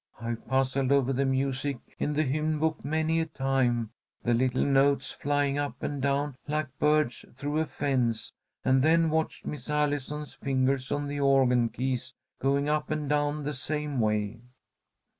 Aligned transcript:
I've 0.19 0.47
puzzled 0.47 0.91
over 0.91 1.13
the 1.13 1.27
music 1.27 1.77
in 1.99 2.13
the 2.13 2.23
hymn 2.23 2.57
book 2.59 2.83
many 2.83 3.19
a 3.19 3.27
time, 3.27 3.91
the 4.23 4.33
little 4.33 4.65
notes 4.65 5.11
flying 5.11 5.59
up 5.59 5.83
and 5.83 6.01
down 6.01 6.37
like 6.47 6.75
birds 6.79 7.23
through 7.35 7.59
a 7.59 7.67
fence, 7.67 8.33
and 8.65 8.81
then 8.81 9.11
watched 9.11 9.45
Miss 9.45 9.69
Allison's 9.69 10.33
fingers 10.33 10.91
on 10.91 11.05
the 11.05 11.19
organ 11.19 11.69
keys, 11.69 12.15
going 12.39 12.67
up 12.67 12.89
and 12.89 13.07
down 13.07 13.43
the 13.43 13.53
same 13.53 13.99
way." 13.99 14.41